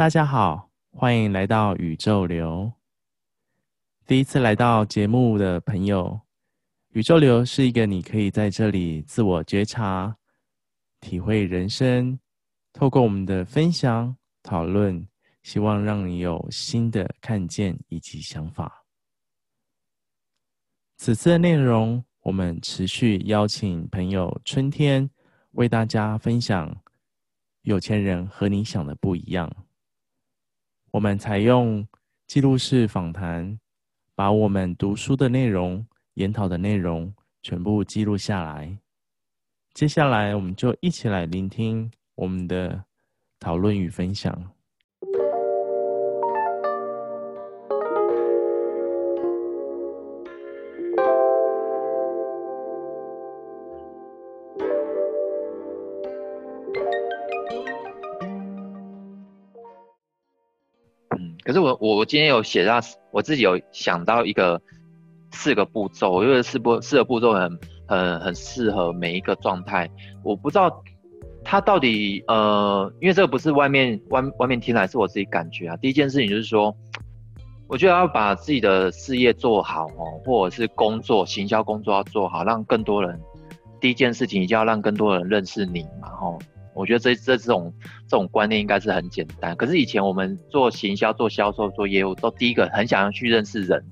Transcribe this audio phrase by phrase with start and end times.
[0.00, 2.72] 大家好，欢迎来到宇宙流。
[4.06, 6.18] 第一次来到节目的朋友，
[6.92, 10.16] 宇宙流是一个你可以在这里自我觉察、
[11.02, 12.18] 体会人生，
[12.72, 15.06] 透过我们的分享讨论，
[15.42, 18.86] 希望让你有新的看见以及想法。
[20.96, 25.10] 此次的内容，我们持续邀请朋友春天
[25.50, 26.74] 为大家分享：
[27.64, 29.54] 有钱人和你想的不一样。
[30.92, 31.86] 我们采用
[32.26, 33.58] 记录式访谈，
[34.16, 38.76] 把我们读书的内容、研讨的内容全部记录下来。
[39.72, 42.84] 接下来，我们就一起来聆听我们的
[43.38, 44.50] 讨论与分享。
[61.50, 62.78] 可是我我我今天有写到，
[63.10, 64.62] 我自己有想到一个
[65.32, 69.90] 四个步骤，我觉得四步四个步骤很很很适合每一个状态。
[70.22, 70.80] 我不知道
[71.42, 75.76] 他到底呃，因为这个不是外面外外面听来，是我自己感觉啊。
[75.78, 76.72] 第一件事情就是说，
[77.66, 83.20] 我觉得要把自己的事业做好哦，或者是工作行销工作要做好，让更多人。
[83.80, 86.38] 第一件事情一定要让更多人认识你嘛，吼。
[86.80, 87.72] 我觉得这这这种
[88.08, 93.84] 这种观念应该是很简单，可是以前我们做行销、做销售、做业务，都第一个很想要去认识人，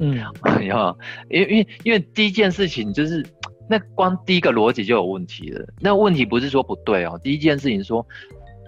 [0.00, 0.98] 嗯， 有没有？
[1.28, 3.24] 因为因为因为第一件事情就是，
[3.68, 5.64] 那光第一个逻辑就有问题了。
[5.80, 8.04] 那问题不是说不对哦，第一件事情说，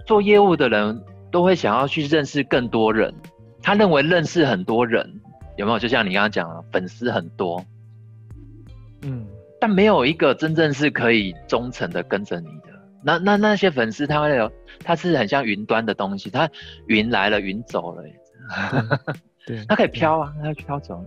[0.06, 3.14] 做业务的人都会想要去认识更多人，
[3.62, 5.20] 他认为认识很多人
[5.56, 5.78] 有没有？
[5.78, 7.64] 就像你刚刚讲的，粉丝很多，
[9.02, 9.26] 嗯，
[9.60, 12.69] 但没有一个真正是可以忠诚的跟着你的。
[13.02, 14.50] 那那那些粉丝，他会有，
[14.84, 16.48] 他是很像云端的东西，他
[16.86, 18.02] 云来了，云走了，
[19.46, 21.04] 对，他可以飘啊，他飘走。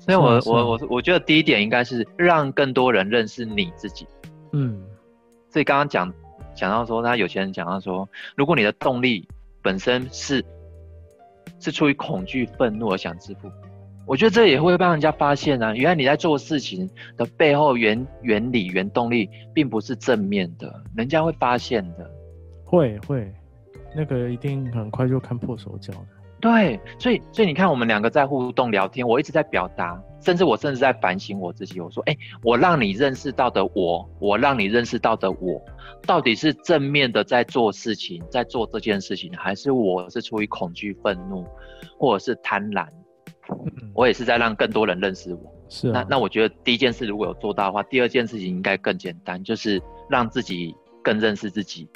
[0.00, 4.06] 所以我我我我觉得第一点应该是让更多人认识你自己。
[4.52, 4.82] 嗯，
[5.48, 6.12] 所以刚刚讲
[6.54, 9.28] 讲到说，他有钱人讲到说，如果你的动力
[9.62, 10.44] 本身是
[11.60, 13.50] 是出于恐惧、愤怒而想致富。
[14.06, 22.10] 我觉得这也会让人家发现啊，原来你在做事情的背后原原理、原动力，并不是正面的，人家会发现的。
[22.64, 23.32] 会会，
[23.96, 26.06] 那个一定很快就看破手脚的。
[26.38, 31.80] 对，所以所以你看，我们两个在互动聊天，我一直在表达，甚至我甚至在反省我自己。
[31.80, 35.60] 我说，哎，我让你认识到的我，我让你认识到的我，
[36.06, 41.44] 到底是正面的在做事情，在做这件事情，还是我是出于恐惧、愤怒，
[41.98, 42.86] 或者是贪婪？
[43.94, 45.52] 我也是在让更多人认识我。
[45.68, 51.88] 是、啊，那那我觉得第一件事如果有做到的话，第二件事情应该更简单，就是让自己更认识自己，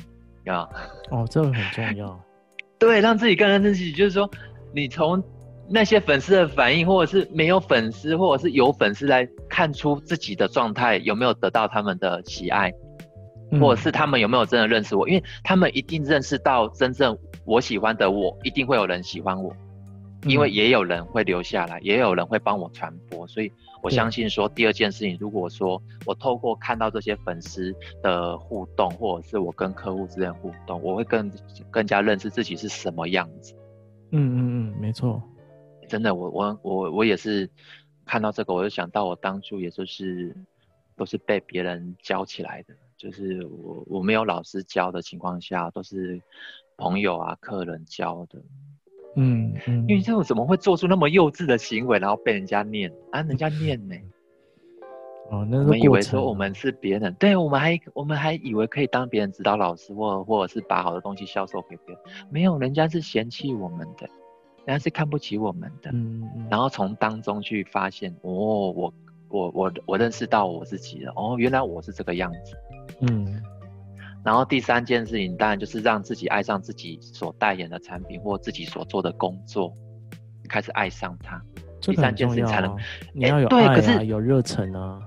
[0.46, 0.68] 啊。
[1.10, 2.20] 哦，这个很重要。
[2.78, 4.28] 对，让自己更认识自己，就是说，
[4.74, 5.22] 你从
[5.68, 12.72] 那些粉丝的反应，或者是没有粉丝，或者是有粉丝来看出自己的状态有没有得到他们的喜爱，
[13.52, 19.54] 嗯，或者是他们有没有真的认识我，因为他们一定认识到真正我喜欢的我，一定会有人喜欢我。
[20.24, 23.50] 因为也有人会留下来，嗯、也有人会帮我传播，所以
[23.82, 31.30] 我相信说第二件事情，如果说我透过看到这些粉丝的互动，或者是我跟客户之间的互动，我会更
[31.70, 33.54] 更加认识自己是什么样子。
[34.10, 34.38] 嗯嗯
[34.72, 35.22] 嗯，没错，
[35.88, 37.48] 真的，我我我我也是
[38.04, 40.36] 看到这个，我就想到我当初也就是
[40.96, 46.20] 都是被别人教起来的，就是我我没有老师教的情况下，都是
[46.76, 48.42] 朋友啊、客人教的。
[49.16, 53.22] 嗯，嗯，因为这种怎么会做出那么幼稚的行为，然后被人家念啊？
[53.22, 53.94] 人家念呢？
[55.30, 64.08] 哦，那我们以为说我们是别人，对，我们还我们还以为可以当别人指导老师，或或者是把好的东西销售给别人，没有，人家是嫌弃我们的，
[64.64, 65.90] 人家是看不起我们的。
[65.92, 66.46] 嗯嗯。
[66.50, 68.32] 然后从当中去发现，哦，
[68.72, 68.92] 我
[69.28, 72.56] 我我我认识到我自己了，哦，原来我是这个样子。
[73.02, 73.40] 嗯。
[74.24, 79.72] 然后第三件事情，当然就是让自己爱上自己所代言的产品或自己所做的工作，
[80.48, 81.42] 开始爱上它。
[81.80, 82.76] 第三件事情才能，
[83.14, 85.00] 你要有爱啊，对，可是有热忱啊。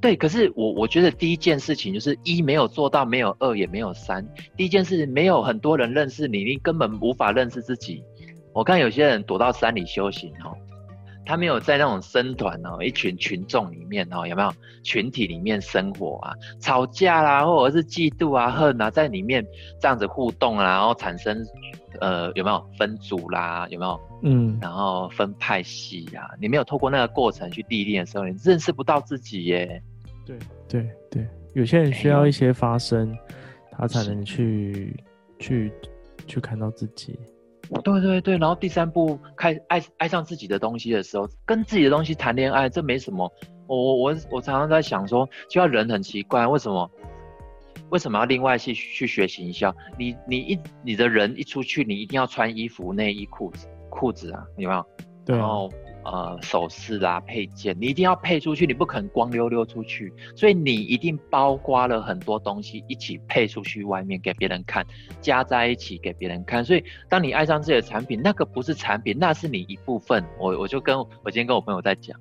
[0.00, 4.26] 对，可是我我觉得第一件事情就是一没有做到，没有二也没有三。
[4.56, 8.02] 第一件事情没有很多人认识你，你根本无法认识自己。
[8.52, 10.56] 我看有些人躲到山里修行哦。
[11.26, 16.34] 他没有在那种僧团哦，一群群众里面哦，有没有群体里面生活啊？
[16.60, 19.44] 吵架啦，或者是嫉妒啊、恨啊，在里面
[19.80, 21.42] 这样子互动啊，然后产生
[22.00, 23.66] 呃，有没有分组啦？
[23.70, 24.00] 有没有？
[24.22, 26.30] 嗯，然后分派系啊？
[26.40, 29.82] 你没有透过那个过程去历练的时候，你认识不到自己耶。
[30.24, 33.14] 对对对，有些人需要一些发生，
[33.70, 34.96] 他才能去
[35.38, 35.70] 去
[36.26, 37.18] 去看到自己。
[37.82, 43.30] 对对对，然后第三步开爱爱上自己的东西的时候，跟自己的东西谈恋爱，这没什么。
[43.66, 46.90] 我我我我常常在想说，就要人很奇怪，为什么
[47.90, 49.74] 为什么要另外去去学行销？
[49.98, 54.86] 你你一你的人一出去，你一定要穿衣服、内衣、裤子、裤子啊，有没有？
[55.24, 55.38] 对啊。
[55.38, 55.72] 然后
[56.04, 64.86] 呃，首饰啦、配件，你一定要配出去，你不可能光溜溜出去，所以你一定包括了很多东西一起配出去外面给别人看，
[65.20, 66.64] 加在一起给别人看。
[66.64, 70.24] 所以当你爱上自己的产品，那个不是产品，那是你一部分。
[70.38, 72.20] 我我就跟我今天跟我朋友在讲。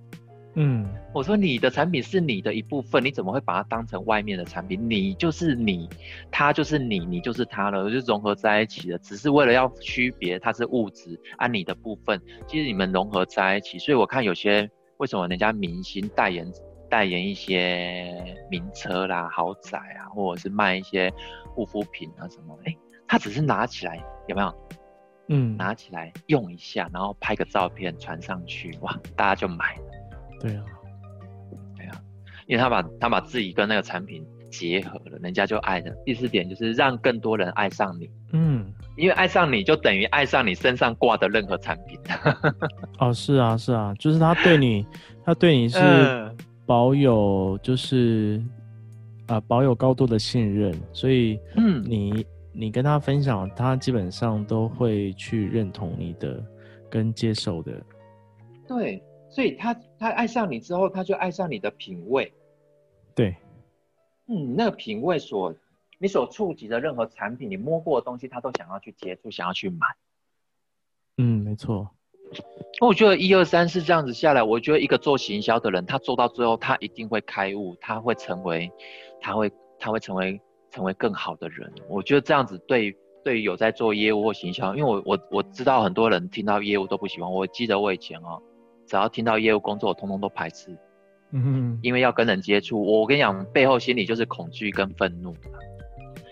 [0.56, 4.80] 嗯，我说你的产品是你的一部分，你怎么会把它当成外面的产品？
[4.88, 5.90] 你就是你，
[6.30, 8.98] 他就是你，你就是他了，就融合在一起了。
[9.00, 13.80] 只是为了要区别它是物质，按你的部分，其实你们融合在一起。
[13.80, 16.48] 所以我看有些为什么人家明星代言
[16.88, 21.12] 代言一些名车啦、豪宅啊，或者是卖一些
[21.56, 22.76] 护肤品啊什么，哎，
[23.08, 24.54] 他只是拿起来有没有？
[25.30, 29.83] 嗯，拿起来用一下，然后拍个照片传上去，哇，大家就买了。
[30.44, 30.64] 对啊，
[31.76, 31.96] 对啊，
[32.48, 35.92] 因为他把他把自己跟那个产品结合了，人家就爱了。
[36.06, 41.98] 第四点就是让更多人爱上你，嗯，因为爱上你就等于爱上你身上挂的任何产品。
[43.00, 44.86] 哦，是啊，是啊，就是他对你，
[45.26, 45.80] 他对你是
[46.66, 48.44] 保有就是
[49.28, 56.44] 啊、呃、保有高度的信任，所以嗯，你你跟他分享，他基本上都会去认同你的
[56.92, 57.72] 跟接受的，
[58.68, 59.02] 对。
[59.34, 62.32] 所以他他爱上你之后，他就爱上你的品味。
[63.16, 63.36] 对，
[64.28, 65.56] 嗯，那个品味所
[65.98, 69.88] 你所触及的任何产品，你摸过的东西，他都想要去接触，想要去买。
[71.18, 71.90] 嗯，没错。
[72.80, 78.72] 我觉得一二三是这样子下来，我觉得一个做行销的人，他做到最后，他一定会开悟，他会成为，
[79.20, 80.40] 他会他会成为
[80.70, 81.74] 成为更好的人。
[81.90, 87.32] 我觉得这样子对对于有在做业务或行销，因为我我我知道很多人听到业务都不喜欢。
[87.32, 88.40] 我记得我以前哦。
[88.88, 90.78] 只要听到业务工作，我通通都排斥。
[91.32, 95.36] 嗯哼，因为要跟人接触，我跟你讲，背后心里就是恐惧跟愤怒。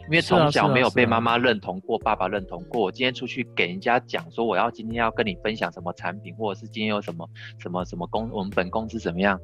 [0.05, 2.81] 因为从小没有被妈妈认同过，爸爸认同过。
[2.81, 7.27] 我今天出去给人家讲说，我要今天要跟你分享什么产品，或者是今天有什么
[7.57, 9.39] 什么什么公，我们本公司怎么样？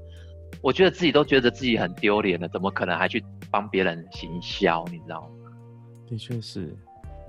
[0.61, 4.83] 我觉得自己都觉得自己很丢脸了，怎么可能还去帮别人行销？
[4.91, 5.27] 你知道吗？
[6.07, 6.77] 的确是。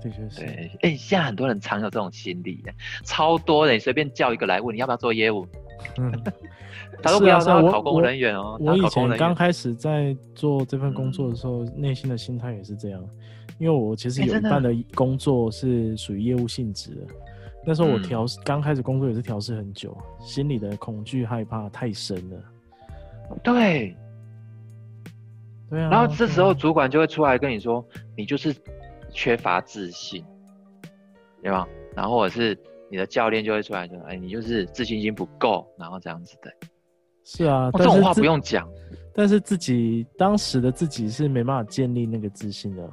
[0.01, 2.63] 对，对，哎、欸，现在很多人常有这种心理，
[3.03, 3.73] 超多的。
[3.73, 5.45] 你随便叫一个来问你要不要做业务，
[5.97, 6.11] 嗯，
[7.03, 8.57] 他都不要说考公务人员哦。
[8.59, 13.03] 我以前刚开始在做这份工作的时候，内、嗯、心的心态也是这样，
[13.57, 17.01] 因为我其实有一半的工作是属于业务性质的。
[17.65, 22.37] 那时候我调试刚开始工作也是调试很久，心里的恐惧害怕太深了。
[23.43, 23.95] 对，
[25.69, 25.89] 对啊。
[25.89, 27.85] 然后这时候主管就会出来跟你说，
[28.15, 28.55] 你就是。
[29.11, 30.23] 缺乏自信，
[31.41, 31.67] 对吧？
[31.95, 32.55] 然后我是
[32.89, 36.51] 你的教练就会出来说：“哎，你就是自信心不够。”然后这样子的。
[37.23, 38.67] 是啊，这种话不用讲。
[39.13, 42.83] 但是自己当时的自己是没办法建立那个自信的，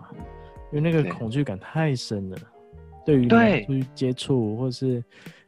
[0.73, 2.37] 因为那个恐惧感太深了。
[3.05, 5.03] 对于对出去接触，或是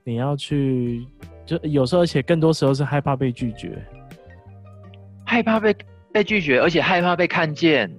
[0.04, 1.04] 你要去，
[1.44, 3.76] 就有时候，而且更多时候是害怕被拒绝，
[5.26, 5.76] 害怕被
[6.12, 7.92] 被拒绝，而且害怕被看见。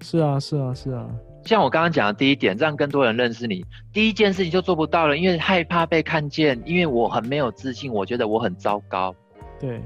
[0.00, 1.08] 是啊，是啊，是啊。
[1.44, 9.14] 像我刚刚讲的第一点，让更多人认识你，第一件事情就做不到了，因为害怕被看见，因为我很没有自信，我觉得我很糟糕。
[9.60, 9.82] 对，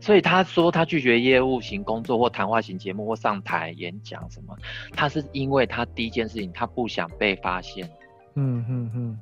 [0.00, 4.56] 所以他说他拒绝业务型工作或谈话型节目或上台演讲什么，
[4.92, 7.88] 他是因为他第一件事情他不想被发现。
[8.36, 9.20] 嗯嗯嗯，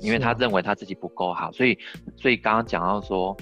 [0.00, 1.78] 因为他认为他自己不够好，所以
[2.16, 3.36] 所以刚刚讲到说。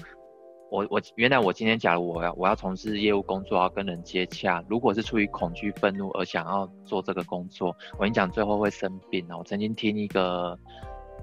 [0.73, 9.37] 我我原来我今天假如我要我要从事业务工作，要跟人接洽，如果是出于恐惧、愤怒而想要做这个工作，我跟你讲，最后会生病的！
[9.37, 10.57] 我曾经听一个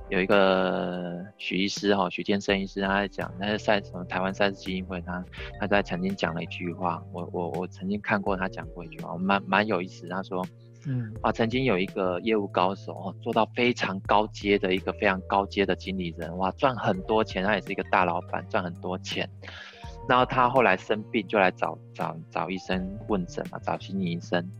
[0.09, 5.25] 有一个许医师哈，许建生医师他在讲，那是赛什么台湾赛事基金会，他
[5.59, 10.07] 他在曾经讲了一句话，我我我曾经看过他讲过一句话，蛮蛮有意思。
[10.07, 10.47] 他说。
[10.87, 19.29] 嗯啊，曾经有一个业务高手哦，做到非常高阶的一个非常高阶的经理人，哇，赚很多钱，他也是一个大老板，赚很多钱。
[20.09, 24.51] 然后他后来生病，就来找找找医生问诊嘛，找心理医生，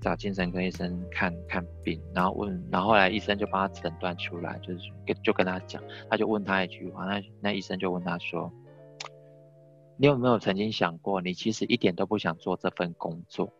[0.00, 8.50] 找精神科医生看看病，然后问，然后后来医生就帮他诊断出来，就是跟就跟他讲，他就问他一句话，那那医生就问他说，
[9.98, 13.52] 你有没有曾经想过，你其实一点都不想做这份工作？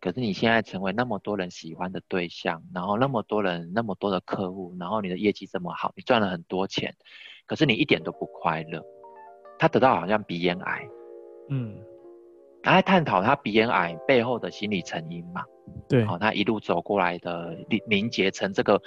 [0.00, 6.94] 可是你现在成为那么多人喜欢的对象，然后那么多人那么多的客户，然后你的业绩这么好，你赚了很多钱，
[7.46, 8.82] 可是你一点都不快乐。
[9.58, 10.88] 他得到好像鼻咽癌，
[11.50, 11.76] 嗯，
[12.62, 15.44] 他在探讨他鼻咽癌背后的心理成因嘛。
[15.88, 18.80] 对，好，他一路走过来的凝凝结成这个。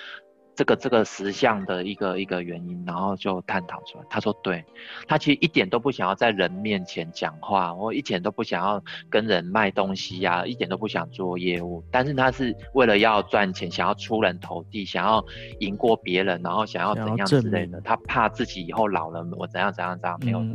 [0.56, 4.06] 这个这个实相的一个一个原因，然后就探讨出来。
[4.10, 4.64] 他说对，
[5.08, 11.84] 他其实一点都不想要在人面前讲话，我一点都不想要跟人卖东西呀、啊，一点都不想做业务。
[11.90, 15.24] 但是他是为了要赚钱，想要出人头地，想要
[15.60, 17.80] 赢过别人，然后想要怎样之类的。
[17.82, 20.46] 他怕自己以后老了，我怎样怎样怎样没有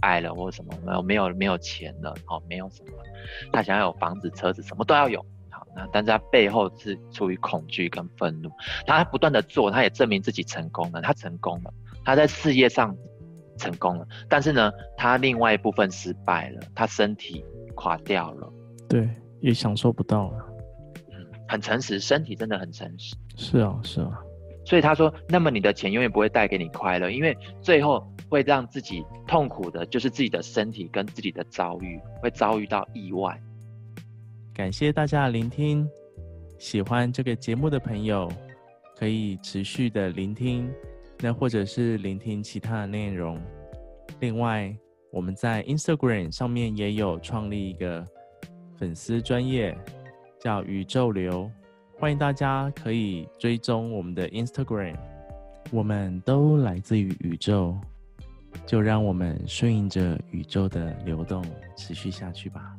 [0.00, 2.92] 爱了，或什么没有没有没有钱了，哦，没有什么，
[3.52, 5.24] 他想要有房子、车子，什么都要有。
[5.92, 8.50] 但是他背后是出于恐惧跟愤怒，
[8.86, 11.72] 他不断的做，他也证明自己成功了，他成功了，
[12.04, 12.96] 他在事业上
[13.58, 18.52] 成功了，但是呢，他另外一部分失败了，他身体垮掉了，
[18.88, 19.08] 对，
[19.40, 20.46] 也享受不到了，
[21.12, 24.18] 嗯，很诚实，身体真的很诚实，是啊，是啊，
[24.64, 33.40] 所以他说，那么你的钱永远不会带给你快乐，因为最后会让自己痛苦的，就是自己的身体跟自己的遭遇，会遭遇到意外。
[34.56, 35.86] 感谢大家的聆听，
[36.58, 38.26] 喜欢这个节目的朋友
[38.96, 40.72] 可以持续的聆听，
[41.20, 43.38] 那或者是聆听其他的内容。
[44.18, 44.74] 另外，
[45.12, 48.02] 我们在 Instagram 上面也有创立一个
[48.78, 49.76] 粉丝专业，
[50.40, 51.50] 叫宇宙流，
[51.98, 54.96] 欢迎大家可以追踪我们的 Instagram。
[55.70, 57.76] 我们都来自于宇宙，
[58.64, 61.44] 就让我们顺应着宇宙的流动，
[61.76, 62.74] 持续下去吧。